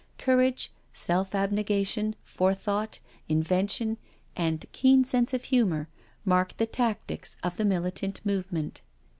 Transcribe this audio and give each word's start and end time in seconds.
Courage, 0.17 0.71
self 0.93 1.35
abnegation, 1.35 2.15
forethought, 2.23 2.99
invention, 3.29 3.97
and 4.35 4.65
keen 4.71 5.03
sense 5.03 5.31
of 5.31 5.43
humour, 5.43 5.89
marked 6.25 6.57
the 6.57 6.65
tactics 6.65 7.35
of 7.43 7.57
the 7.57 7.65
militant 7.65 8.19
movement. 8.25 8.81